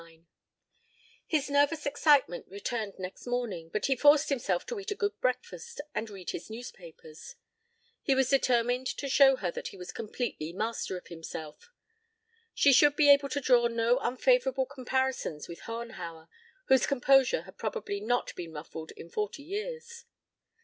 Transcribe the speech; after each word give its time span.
LIX 0.01 0.21
His 1.27 1.47
nervous 1.47 1.85
excitement 1.85 2.47
returned 2.49 2.95
next 2.97 3.27
morning, 3.27 3.69
but 3.69 3.85
he 3.85 3.95
forced 3.95 4.29
himself 4.29 4.65
to 4.65 4.79
eat 4.79 4.89
a 4.89 4.95
good 4.95 5.15
breakfast 5.21 5.79
and 5.93 6.09
read 6.09 6.31
his 6.31 6.49
newspapers. 6.49 7.35
He 8.01 8.15
was 8.15 8.31
determined 8.31 8.87
to 8.87 9.07
show 9.07 9.35
her 9.35 9.51
that 9.51 9.67
he 9.67 9.77
was 9.77 9.91
completely 9.91 10.53
master 10.53 10.97
of 10.97 11.05
himself. 11.09 11.69
She 12.55 12.73
should 12.73 12.95
be 12.95 13.11
able 13.11 13.29
to 13.29 13.39
draw 13.39 13.67
no 13.67 13.99
unfavorable 13.99 14.65
comparisons 14.65 15.47
with 15.47 15.59
Hohenhauer, 15.67 16.29
whose 16.65 16.87
composure 16.87 17.43
had 17.43 17.59
probably 17.59 17.99
not 17.99 18.33
been 18.35 18.53
ruffled 18.53 18.89
in 18.97 19.07
forty 19.07 19.43
years. 19.43 20.05